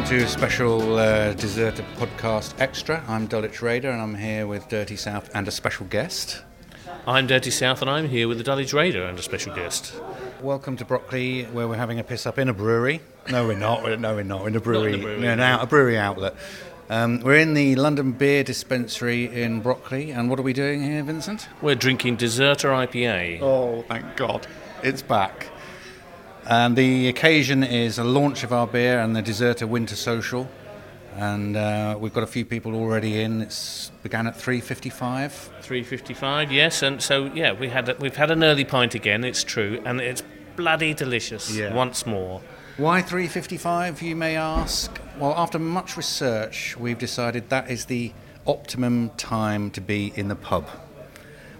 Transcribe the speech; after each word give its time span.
Welcome 0.00 0.18
to 0.18 0.28
special 0.28 0.96
uh, 0.96 1.34
Deserter 1.34 1.84
Podcast 1.96 2.58
Extra. 2.58 3.04
I'm 3.06 3.26
Dulwich 3.26 3.60
Raider 3.60 3.90
and 3.90 4.00
I'm 4.00 4.14
here 4.14 4.46
with 4.46 4.66
Dirty 4.70 4.96
South 4.96 5.28
and 5.34 5.46
a 5.46 5.50
special 5.50 5.84
guest. 5.84 6.42
I'm 7.06 7.26
Dirty 7.26 7.50
South 7.50 7.82
and 7.82 7.90
I'm 7.90 8.08
here 8.08 8.26
with 8.26 8.38
the 8.38 8.44
Dulwich 8.44 8.72
Raider 8.72 9.04
and 9.04 9.18
a 9.18 9.22
special 9.22 9.54
guest. 9.54 9.92
Welcome 10.40 10.78
to 10.78 10.86
Brockley, 10.86 11.44
where 11.44 11.68
we're 11.68 11.76
having 11.76 11.98
a 11.98 12.02
piss 12.02 12.24
up 12.24 12.38
in 12.38 12.48
a 12.48 12.54
brewery. 12.54 13.02
No, 13.30 13.46
we're 13.46 13.58
not. 13.58 14.00
No, 14.00 14.14
we're 14.14 14.22
not. 14.22 14.46
In 14.46 14.56
a 14.56 14.60
brewery. 14.60 14.94
In 14.94 15.00
a 15.00 15.02
brewery. 15.02 15.20
No, 15.20 15.42
out, 15.42 15.62
a 15.62 15.66
brewery 15.66 15.98
outlet. 15.98 16.34
Um, 16.88 17.20
we're 17.20 17.36
in 17.36 17.52
the 17.52 17.76
London 17.76 18.12
Beer 18.12 18.42
Dispensary 18.42 19.26
in 19.26 19.60
Brockley. 19.60 20.12
And 20.12 20.30
what 20.30 20.38
are 20.38 20.42
we 20.42 20.54
doing 20.54 20.82
here, 20.82 21.02
Vincent? 21.02 21.46
We're 21.60 21.74
drinking 21.74 22.16
Deserter 22.16 22.70
IPA. 22.70 23.42
Oh, 23.42 23.82
thank 23.82 24.16
God. 24.16 24.46
It's 24.82 25.02
back. 25.02 25.48
And 26.46 26.76
the 26.76 27.08
occasion 27.08 27.62
is 27.62 27.98
a 27.98 28.04
launch 28.04 28.42
of 28.44 28.52
our 28.52 28.66
beer 28.66 29.00
and 29.00 29.14
the 29.14 29.22
dessert 29.22 29.58
Deserter 29.58 29.66
Winter 29.66 29.96
Social. 29.96 30.48
And 31.16 31.56
uh, 31.56 31.96
we've 32.00 32.14
got 32.14 32.22
a 32.22 32.26
few 32.28 32.44
people 32.44 32.74
already 32.74 33.20
in. 33.20 33.42
It's 33.42 33.90
began 34.02 34.26
at 34.26 34.34
3.55. 34.34 35.30
355, 35.30 36.52
yes, 36.52 36.82
and 36.82 37.02
so 37.02 37.26
yeah, 37.26 37.52
we 37.52 37.68
had 37.68 37.88
a, 37.88 37.96
we've 37.98 38.16
had 38.16 38.30
an 38.30 38.42
early 38.42 38.64
pint 38.64 38.94
again. 38.94 39.24
It's 39.24 39.44
true, 39.44 39.82
and 39.84 40.00
it's 40.00 40.22
bloody 40.56 40.94
delicious. 40.94 41.54
Yeah. 41.54 41.74
Once 41.74 42.06
more, 42.06 42.40
Why 42.76 43.02
3.55, 43.02 44.02
you 44.02 44.16
may 44.16 44.36
ask? 44.36 44.98
Well, 45.18 45.34
after 45.36 45.58
much 45.58 45.96
research, 45.96 46.76
we've 46.76 46.98
decided 46.98 47.50
that 47.50 47.70
is 47.70 47.86
the 47.86 48.12
optimum 48.46 49.10
time 49.16 49.70
to 49.72 49.80
be 49.80 50.12
in 50.16 50.28
the 50.28 50.36
pub. 50.36 50.68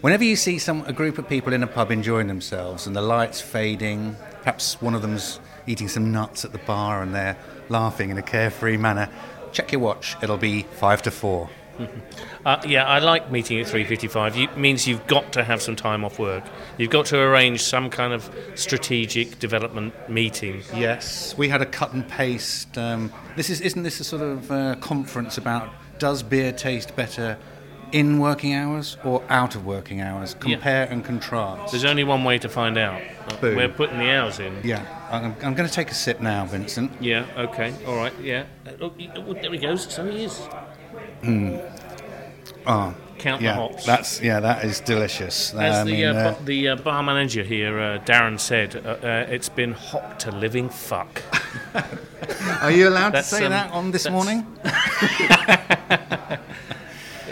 Whenever 0.01 0.25
you 0.25 0.37
see 0.37 0.59
some 0.59 0.83
a 0.87 0.93
group 0.93 1.19
of 1.19 1.29
people 1.29 1.53
in 1.53 1.63
a 1.63 1.67
pub 1.67 1.91
enjoying 1.91 2.27
themselves 2.27 2.87
and 2.87 2.97
the 2.97 3.03
lights 3.03 3.41
fading, 3.41 4.17
perhaps 4.43 4.81
one 4.81 4.95
of 4.95 5.03
them's 5.03 5.41
eating 5.67 5.89
some 5.89 6.11
nuts 6.11 6.45
at 6.45 6.53
the 6.53 6.59
bar 6.59 7.03
and 7.03 7.15
they're 7.15 7.37
laughing 7.69 8.11
in 8.11 8.19
a 8.19 8.23
carefree 8.23 8.77
manner, 8.77 9.09
check 9.53 9.73
your 9.73 9.81
watch. 9.81 10.17
It'll 10.23 10.37
be 10.37 10.63
five 10.63 11.03
to 11.03 11.11
four. 11.11 11.49
uh, 12.45 12.61
yeah, 12.67 12.85
I 12.85 12.99
like 12.99 13.31
meeting 13.31 13.61
at 13.61 13.67
355. 13.67 14.37
You, 14.37 14.49
means 14.57 14.87
you've 14.87 15.07
got 15.07 15.33
to 15.33 15.45
have 15.45 15.63
some 15.63 15.77
time 15.77 16.05
off 16.05 16.19
work. 16.19 16.45
You've 16.79 16.91
got 16.91 17.07
to 17.07 17.19
arrange 17.19 17.63
some 17.63 17.91
kind 17.91 18.13
of 18.13 18.31
strategic 18.55 19.39
development 19.39 19.95
meeting. 20.09 20.63
Yes, 20.75 21.37
we 21.39 21.49
had 21.49 21.63
a 21.63 21.67
cut 21.67 21.93
and 21.93 22.07
paste. 22.07 22.77
Um, 22.77 23.13
this 23.37 23.51
is 23.51 23.61
isn't 23.61 23.83
this 23.83 24.01
a 24.01 24.05
sort 24.05 24.23
of 24.23 24.51
uh, 24.51 24.75
conference 24.77 25.39
about 25.39 25.73
does 25.99 26.23
beer 26.23 26.53
taste 26.53 26.97
better 26.97 27.39
in 27.93 28.19
working 28.19 28.55
hours 28.55 28.97
or 29.05 29.23
out 29.29 29.55
of 29.55 29.65
working 29.67 30.01
hours? 30.01 30.35
Compare 30.35 30.87
and 30.91 31.05
contrast. 31.05 31.73
There's 31.73 31.85
only 31.85 32.05
one 32.05 32.25
way 32.25 32.39
to 32.39 32.49
find 32.49 32.79
out. 32.79 33.01
Boom. 33.41 33.57
We're 33.57 33.69
putting 33.69 33.99
the 33.99 34.11
hours 34.11 34.39
in. 34.41 34.59
Yeah, 34.65 34.85
I'm, 35.11 35.35
I'm 35.43 35.55
going 35.55 35.69
to 35.69 35.75
take 35.75 35.91
a 35.91 35.95
sip 35.95 36.21
now, 36.21 36.45
Vincent. 36.47 36.91
Yeah. 37.01 37.27
Okay. 37.37 37.75
All 37.87 37.97
right. 37.97 38.13
Yeah. 38.21 38.45
Uh, 38.67 38.71
Oh, 38.81 38.93
oh, 39.17 39.35
there 39.35 39.53
he 39.53 39.59
goes. 39.59 39.93
So 39.93 40.11
he 40.11 40.25
is. 40.25 40.41
Oh, 42.67 42.95
Count 43.19 43.43
yeah, 43.43 43.53
the 43.53 43.61
hops. 43.61 43.85
that's 43.85 44.23
yeah, 44.23 44.41
that 44.41 44.65
is 44.65 44.81
delicious. 44.81 45.53
As 45.53 45.77
I 45.77 45.85
the, 45.85 45.93
mean, 45.93 46.05
uh, 46.07 46.37
uh, 46.39 46.45
the 46.45 46.69
uh, 46.69 46.77
bar 46.77 47.03
manager 47.03 47.43
here, 47.43 47.79
uh, 47.79 47.99
Darren, 47.99 48.41
said, 48.41 48.75
uh, 48.77 49.27
it's 49.29 49.51
been 49.51 49.73
hot 49.73 50.19
to 50.21 50.31
living 50.31 50.71
fuck. 50.71 51.23
are 52.63 52.71
you 52.71 52.89
allowed 52.89 53.11
to 53.11 53.23
say 53.23 53.45
um, 53.45 53.51
that 53.51 53.71
on 53.73 53.91
this 53.91 54.09
morning? 54.09 54.47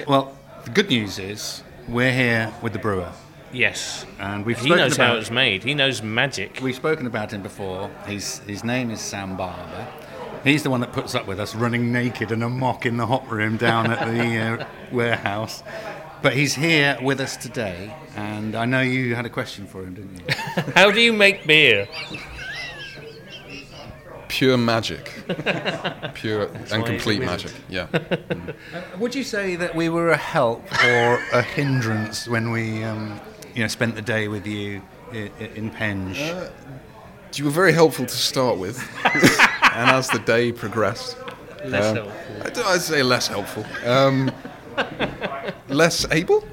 well, 0.06 0.37
the 0.68 0.74
good 0.74 0.90
news 0.90 1.18
is 1.18 1.62
we're 1.88 2.12
here 2.12 2.52
with 2.60 2.74
the 2.74 2.78
brewer, 2.78 3.10
yes. 3.52 4.04
and 4.20 4.44
we've 4.44 4.58
He 4.58 4.68
knows 4.68 4.96
about 4.96 5.06
how 5.06 5.16
it's 5.16 5.30
made. 5.30 5.64
He 5.64 5.72
knows 5.72 6.02
magic. 6.02 6.60
We've 6.60 6.76
spoken 6.76 7.06
about 7.06 7.32
him 7.32 7.42
before. 7.42 7.90
He's, 8.06 8.40
his 8.40 8.64
name 8.64 8.90
is 8.90 9.00
Sam 9.00 9.34
Barber. 9.34 9.88
He's 10.44 10.62
the 10.62 10.68
one 10.68 10.80
that 10.80 10.92
puts 10.92 11.14
up 11.14 11.26
with 11.26 11.40
us 11.40 11.54
running 11.54 11.90
naked 11.90 12.32
and 12.32 12.44
amok 12.44 12.84
in 12.84 12.98
the 12.98 13.06
hot 13.06 13.26
room 13.30 13.56
down 13.56 13.90
at 13.90 14.06
the 14.12 14.38
uh, 14.60 14.66
warehouse. 14.92 15.62
But 16.20 16.34
he's 16.34 16.54
here 16.54 16.98
with 17.00 17.18
us 17.18 17.38
today, 17.38 17.94
and 18.14 18.54
I 18.54 18.66
know 18.66 18.82
you 18.82 19.14
had 19.14 19.24
a 19.24 19.30
question 19.30 19.66
for 19.66 19.82
him, 19.82 19.94
didn't 19.94 20.20
you? 20.20 20.34
How 20.74 20.90
do 20.90 21.00
you 21.00 21.14
make 21.14 21.46
beer? 21.46 21.88
Pure 24.28 24.58
magic. 24.58 25.12
Pure 26.14 26.42
and 26.42 26.54
why 26.54 26.58
he's 26.60 26.72
a 26.72 26.82
complete 26.82 27.20
magic. 27.20 27.52
Yeah. 27.68 27.86
Would 28.98 29.14
you 29.14 29.24
say 29.24 29.56
that 29.56 29.74
we 29.74 29.88
were 29.88 30.10
a 30.10 30.16
help 30.16 30.64
or 30.84 31.20
a 31.32 31.42
hindrance 31.42 32.28
when 32.28 32.50
we, 32.50 32.84
um, 32.84 33.20
you 33.54 33.62
know, 33.62 33.68
spent 33.68 33.94
the 33.94 34.02
day 34.02 34.28
with 34.28 34.46
you 34.46 34.82
in, 35.12 35.30
in 35.54 35.70
Penge? 35.70 36.18
You 37.34 37.44
were 37.44 37.50
very 37.50 37.72
helpful 37.72 38.06
to 38.06 38.16
start 38.16 38.58
with, 38.58 38.78
and 39.04 39.90
as 39.90 40.08
the 40.08 40.18
day 40.18 40.50
progressed, 40.50 41.16
Less 41.64 41.84
um, 41.84 41.96
helpful. 41.96 42.42
I'd, 42.42 42.58
I'd 42.58 42.80
say 42.80 43.02
less 43.02 43.28
helpful. 43.28 43.64
Um, 43.84 44.30
less 45.68 46.06
able? 46.10 46.44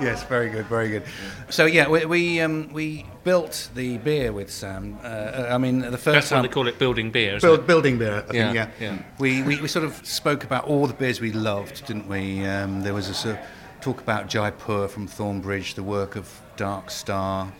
Yes, 0.00 0.22
very 0.24 0.48
good, 0.48 0.66
very 0.66 0.88
good. 0.90 1.02
So 1.50 1.66
yeah, 1.66 1.88
we 1.88 2.04
we, 2.04 2.40
um, 2.40 2.72
we 2.72 3.04
built 3.24 3.68
the 3.74 3.98
beer 3.98 4.32
with 4.32 4.50
Sam. 4.50 4.98
Uh, 5.02 5.46
I 5.50 5.58
mean, 5.58 5.80
the 5.80 5.90
first 5.98 6.04
That's 6.04 6.30
why 6.30 6.36
time 6.36 6.42
they 6.42 6.48
call 6.48 6.68
it 6.68 6.78
building 6.78 7.10
beer. 7.10 7.36
isn't 7.36 7.46
Build, 7.48 7.60
it? 7.60 7.66
building 7.66 7.98
beer, 7.98 8.16
I 8.18 8.20
think, 8.20 8.34
Yeah, 8.34 8.52
yeah. 8.52 8.70
yeah. 8.80 8.98
We, 9.18 9.42
we, 9.42 9.60
we 9.60 9.68
sort 9.68 9.84
of 9.84 9.94
spoke 10.06 10.44
about 10.44 10.64
all 10.66 10.86
the 10.86 10.94
beers 10.94 11.20
we 11.20 11.32
loved, 11.32 11.84
didn't 11.86 12.08
we? 12.08 12.44
Um, 12.46 12.82
there 12.82 12.94
was 12.94 13.08
a 13.08 13.14
sort 13.14 13.36
of 13.38 13.44
talk 13.80 14.00
about 14.00 14.28
Jaipur 14.28 14.88
from 14.88 15.08
Thornbridge, 15.08 15.74
the 15.74 15.82
work 15.82 16.16
of 16.16 16.40
Dark 16.56 16.90
Star, 16.90 17.52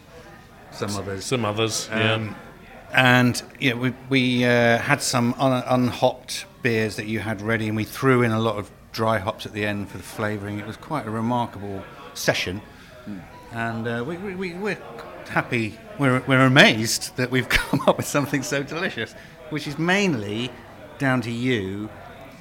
some 0.70 0.94
others. 0.96 1.24
Some 1.24 1.44
others. 1.44 1.88
Um, 1.90 2.36
and 2.92 3.42
yeah, 3.60 3.74
we, 3.74 3.92
we 4.08 4.44
uh, 4.44 4.78
had 4.78 5.02
some 5.02 5.34
un, 5.38 5.62
unhopped 5.66 6.46
beers 6.62 6.96
that 6.96 7.06
you 7.06 7.18
had 7.20 7.42
ready, 7.42 7.66
and 7.68 7.76
we 7.76 7.84
threw 7.84 8.22
in 8.22 8.30
a 8.32 8.40
lot 8.40 8.56
of 8.56 8.70
dry 8.92 9.18
hops 9.18 9.44
at 9.44 9.52
the 9.52 9.64
end 9.66 9.88
for 9.90 9.98
the 9.98 10.02
flavouring. 10.02 10.58
It 10.58 10.66
was 10.66 10.76
quite 10.76 11.06
a 11.06 11.10
remarkable 11.10 11.82
session, 12.18 12.60
and 13.52 13.86
uh, 13.86 14.04
we, 14.06 14.16
we, 14.16 14.34
we, 14.34 14.54
we're 14.54 14.78
happy, 15.28 15.78
we're, 15.98 16.22
we're 16.26 16.44
amazed 16.44 17.16
that 17.16 17.30
we've 17.30 17.48
come 17.60 17.80
up 17.86 17.96
with 17.96 18.06
something 18.06 18.42
so 18.42 18.62
delicious, 18.62 19.14
which 19.50 19.66
is 19.66 19.78
mainly 19.78 20.50
down 20.98 21.20
to 21.22 21.30
you 21.30 21.88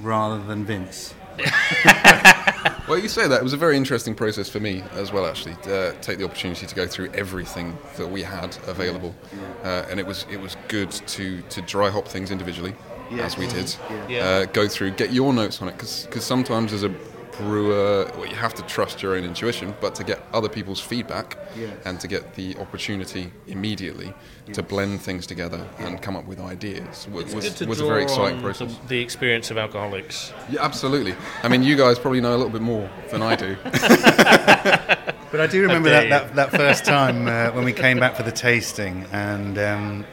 rather 0.02 0.44
than 0.44 0.66
Vince. 0.66 1.14
Well, 2.88 2.98
you 2.98 3.10
say 3.10 3.28
that. 3.28 3.42
It 3.42 3.44
was 3.44 3.52
a 3.52 3.58
very 3.58 3.76
interesting 3.76 4.16
process 4.16 4.48
for 4.48 4.62
me 4.62 4.82
as 4.94 5.12
well, 5.12 5.26
actually, 5.26 5.56
to 5.64 5.90
uh, 5.90 5.92
take 6.00 6.20
the 6.20 6.24
opportunity 6.24 6.66
to 6.66 6.74
go 6.74 6.88
through 6.88 7.12
everything 7.14 7.78
that 7.98 8.08
we 8.08 8.24
had 8.24 8.58
available. 8.66 9.14
Uh, 9.62 9.86
and 9.90 10.00
it 10.00 10.06
was 10.06 10.26
it 10.32 10.40
was 10.40 10.56
good 10.70 10.92
to, 10.92 11.42
to 11.42 11.62
dry 11.64 11.90
hop 11.90 12.08
things 12.08 12.32
individually, 12.32 12.74
as 13.12 13.38
we 13.38 13.46
did. 13.48 13.76
Yeah. 14.08 14.26
Uh, 14.26 14.46
go 14.46 14.70
through, 14.70 14.92
get 14.92 15.12
your 15.12 15.34
notes 15.34 15.62
on 15.62 15.68
it, 15.68 15.74
because 15.74 16.24
sometimes 16.24 16.72
as 16.72 16.84
a 16.84 16.96
brewer, 17.38 18.10
well, 18.16 18.26
you 18.26 18.36
have 18.36 18.54
to 18.56 18.62
trust 18.64 19.02
your 19.02 19.16
own 19.16 19.24
intuition, 19.24 19.74
but 19.82 19.96
to 19.96 20.04
get 20.04 20.22
other 20.34 20.50
people's 20.50 20.80
feedback 20.80 21.38
Yes. 21.58 21.74
and 21.86 22.00
to 22.00 22.08
get 22.08 22.36
the 22.36 22.56
opportunity 22.58 23.32
immediately 23.48 24.14
to 24.54 24.62
blend 24.64 25.02
things 25.02 25.26
together 25.28 25.68
and 25.80 26.02
come 26.02 26.16
up 26.16 26.26
with 26.26 26.40
ideas 26.40 27.08
was, 27.12 27.26
It's 27.26 27.36
was, 27.36 27.46
good 27.50 27.56
to 27.58 27.66
was 27.68 27.80
a 27.82 27.86
very 27.86 28.04
exciting 28.04 28.38
on 28.38 28.44
process. 28.44 28.76
The, 28.84 28.88
the 28.88 29.00
experience 29.00 29.52
of 29.52 29.58
alcoholics. 29.58 30.34
Yeah, 30.50 30.64
absolutely. 30.64 31.16
I 31.44 31.48
mean, 31.48 31.64
you 31.64 31.76
guys 31.76 32.00
probably 32.00 32.22
know 32.22 32.32
a 32.36 32.38
little 32.38 32.50
bit 32.52 32.62
more 32.62 32.90
than 33.12 33.22
I 33.22 33.36
do. 33.36 33.56
But 35.30 35.42
I 35.42 35.48
do 35.48 35.62
remember 35.62 35.90
that, 35.90 36.10
that, 36.10 36.36
that 36.36 36.52
first 36.52 36.86
time 36.86 37.28
uh, 37.28 37.52
when 37.52 37.66
we 37.66 37.74
came 37.74 38.00
back 38.00 38.16
for 38.16 38.24
the 38.24 38.32
tasting, 38.32 39.06
and 39.12 39.58
um, 39.58 40.06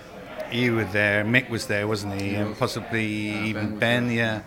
you 0.50 0.75
were 0.75 0.85
there, 0.87 1.25
Mick 1.25 1.49
was 1.49 1.69
there, 1.69 1.87
wasn't 1.87 2.20
he? 2.20 2.35
And 2.35 2.59
possibly 2.59 3.06
even 3.47 3.79
Ben, 3.79 4.11
yeah. 4.11 4.43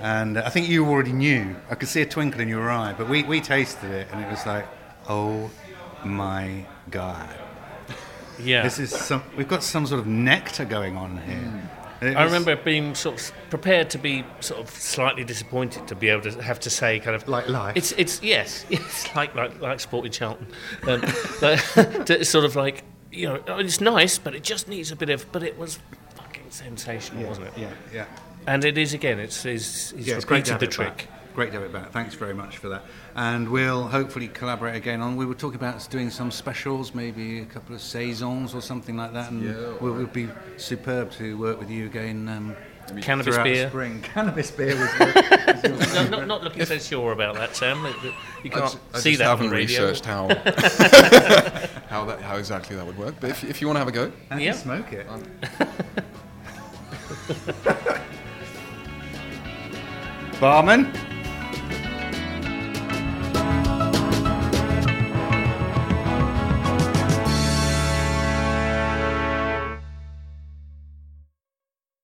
And 0.00 0.38
I 0.38 0.48
think 0.50 0.68
you 0.68 0.86
already 0.86 1.12
knew. 1.12 1.56
I 1.70 1.74
could 1.74 1.88
see 1.88 2.02
a 2.02 2.06
twinkle 2.06 2.40
in 2.40 2.48
your 2.48 2.70
eye, 2.70 2.94
but 2.96 3.08
we, 3.08 3.22
we 3.22 3.40
tasted 3.40 3.90
it, 3.90 4.08
and 4.12 4.20
it 4.22 4.28
was 4.30 4.44
like, 4.46 4.66
oh 5.08 5.50
my 6.04 6.66
god, 6.90 7.28
Yeah. 8.38 8.62
this 8.62 8.78
is 8.78 8.90
some. 8.90 9.22
We've 9.36 9.48
got 9.48 9.62
some 9.62 9.86
sort 9.86 10.00
of 10.00 10.06
nectar 10.06 10.64
going 10.64 10.96
on 10.96 11.16
here. 11.18 11.70
It 12.02 12.14
I 12.14 12.24
remember 12.24 12.54
being 12.56 12.94
sort 12.94 13.18
of 13.18 13.32
prepared 13.48 13.88
to 13.90 13.98
be 13.98 14.22
sort 14.40 14.60
of 14.60 14.68
slightly 14.68 15.24
disappointed 15.24 15.88
to 15.88 15.94
be 15.94 16.10
able 16.10 16.30
to 16.30 16.42
have 16.42 16.60
to 16.60 16.70
say 16.70 17.00
kind 17.00 17.16
of 17.16 17.26
Like 17.26 17.48
life. 17.48 17.74
It's 17.74 17.92
it's 17.92 18.22
yes, 18.22 18.66
it's 18.70 19.14
like 19.16 19.34
like 19.34 19.58
like 19.62 19.80
Sporting 19.80 20.12
Charlton, 20.12 20.46
um, 20.86 21.00
like, 21.42 21.62
to 22.06 22.22
sort 22.24 22.44
of 22.44 22.54
like 22.54 22.84
you 23.10 23.28
know 23.28 23.42
it's 23.58 23.80
nice, 23.80 24.18
but 24.18 24.34
it 24.34 24.42
just 24.42 24.68
needs 24.68 24.92
a 24.92 24.96
bit 24.96 25.08
of. 25.08 25.24
But 25.32 25.42
it 25.42 25.56
was 25.58 25.78
fucking 26.16 26.50
sensational, 26.50 27.26
wasn't 27.26 27.46
it? 27.46 27.52
Yeah, 27.56 27.70
yeah. 27.94 28.04
And 28.46 28.64
it 28.64 28.78
is 28.78 28.94
again. 28.94 29.18
It's 29.18 29.44
it's, 29.44 29.92
it's 29.92 30.06
Yeah, 30.06 30.16
it's 30.16 30.24
great 30.24 30.44
to 30.46 30.52
repeated 30.52 30.52
have 30.52 30.60
the 30.60 30.66
trick. 30.68 30.96
back. 30.98 31.08
Great 31.34 31.46
to 31.52 31.60
have 31.60 31.64
it 31.64 31.72
back. 31.72 31.90
Thanks 31.92 32.14
very 32.14 32.32
much 32.32 32.56
for 32.58 32.68
that. 32.70 32.82
And 33.14 33.48
we'll 33.50 33.86
hopefully 33.88 34.28
collaborate 34.28 34.74
again 34.76 35.00
on. 35.02 35.16
We 35.16 35.26
were 35.26 35.34
talking 35.34 35.56
about 35.56 35.86
doing 35.90 36.08
some 36.10 36.30
specials, 36.30 36.94
maybe 36.94 37.40
a 37.40 37.44
couple 37.44 37.74
of 37.74 37.82
saisons 37.82 38.54
or 38.54 38.62
something 38.62 38.96
like 38.96 39.12
that, 39.12 39.30
and 39.30 39.42
Yeah, 39.42 39.52
we'll, 39.80 39.92
we'll 39.94 40.06
be 40.06 40.28
superb 40.56 41.10
to 41.12 41.36
work 41.36 41.58
with 41.58 41.68
you 41.70 41.84
again. 41.86 42.28
Um, 42.28 42.56
Cannabis 43.02 43.34
throughout 43.34 43.44
the 43.44 43.52
beer. 43.52 43.68
spring. 43.68 44.00
Cannabis 44.14 44.50
beer 44.50 44.76
was. 44.78 44.90
No, 45.66 46.06
not, 46.08 46.26
not 46.28 46.44
looking 46.44 46.64
so 46.64 46.78
sure 46.78 47.12
about 47.12 47.34
that, 47.34 47.56
Sam. 47.56 47.82
That- 47.82 48.00
that 48.02 48.14
You 48.44 48.50
can't 48.50 48.64
just, 48.64 48.78
I 48.94 48.98
see 49.00 49.10
just 49.12 49.18
that 49.18 49.26
I 49.26 49.30
haven't 49.30 49.50
radio. 49.50 49.80
researched 49.88 50.04
how 50.04 50.28
how 51.88 52.04
that 52.04 52.20
how 52.22 52.36
exactly 52.36 52.76
that 52.76 52.86
would 52.86 52.96
work. 52.96 53.16
But 53.20 53.30
if, 53.30 53.42
if 53.44 53.60
you 53.60 53.66
want 53.66 53.76
to 53.76 53.80
have 53.80 53.88
a 53.88 53.92
go, 53.92 54.12
and 54.30 54.40
Yeah. 54.40 54.52
smoke 54.52 54.92
it. 54.92 55.06
Barmen? 60.40 60.86